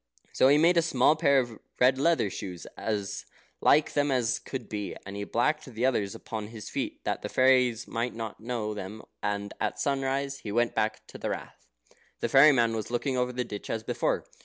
So 0.33 0.47
he 0.47 0.57
made 0.57 0.77
a 0.77 0.81
small 0.81 1.15
pair 1.15 1.37
of 1.37 1.59
red 1.79 1.99
leather 1.99 2.31
shoes, 2.31 2.65
as 2.75 3.27
like 3.61 3.93
them 3.93 4.09
as 4.09 4.39
could 4.39 4.67
be, 4.67 4.95
and 5.05 5.15
he 5.15 5.25
blacked 5.25 5.65
the 5.65 5.85
others 5.85 6.15
upon 6.15 6.47
his 6.47 6.71
feet, 6.71 7.03
that 7.03 7.21
the 7.21 7.29
fairies 7.29 7.87
might 7.87 8.15
not 8.15 8.39
know 8.39 8.73
them, 8.73 9.03
and 9.21 9.53
at 9.61 9.79
sunrise 9.79 10.39
he 10.39 10.51
went 10.51 10.75
to 10.75 11.17
the 11.19 11.29
Rath. 11.29 11.67
The 12.19 12.29
fairy 12.29 12.51
man 12.51 12.75
was 12.75 12.89
looking 12.89 13.15
over 13.15 13.31
the 13.31 13.43
ditch 13.45 13.69
as 13.69 13.83
before. 13.83 14.25